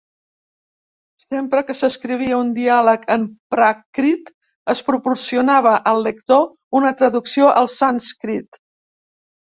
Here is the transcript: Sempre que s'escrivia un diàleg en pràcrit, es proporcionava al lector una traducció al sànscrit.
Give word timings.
Sempre 1.33 1.61
que 1.67 1.75
s'escrivia 1.81 2.39
un 2.45 2.49
diàleg 2.55 3.05
en 3.17 3.27
pràcrit, 3.57 4.33
es 4.77 4.83
proporcionava 4.91 5.77
al 5.95 6.05
lector 6.11 6.45
una 6.83 6.99
traducció 7.05 7.57
al 7.63 7.75
sànscrit. 7.81 8.65